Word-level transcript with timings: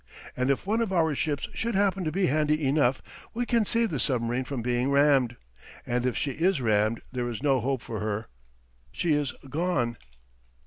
And 0.35 0.49
if 0.49 0.65
one 0.65 0.81
of 0.81 0.91
our 0.91 1.13
ships 1.13 1.47
should 1.53 1.75
happen 1.75 2.03
to 2.05 2.11
be 2.11 2.25
handy 2.25 2.65
enough, 2.65 3.03
what 3.33 3.47
can 3.47 3.65
save 3.67 3.91
the 3.91 3.99
submarine 3.99 4.45
from 4.45 4.63
being 4.63 4.89
rammed? 4.89 5.35
And 5.85 6.07
if 6.07 6.17
she 6.17 6.31
is 6.31 6.59
rammed 6.59 7.03
there 7.11 7.29
is 7.29 7.43
no 7.43 7.59
hope 7.59 7.83
for 7.83 7.99
her 7.99 8.27
she 8.91 9.13
is 9.13 9.31
gone. 9.47 9.97